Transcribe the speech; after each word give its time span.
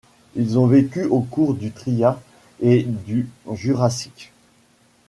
Ils 0.35 0.57
ont 0.57 0.65
vécu 0.65 1.03
au 1.03 1.19
cours 1.21 1.53
du 1.53 1.69
Trias 1.69 2.17
et 2.59 2.81
du 2.81 3.29
Jurassique. 3.53 4.31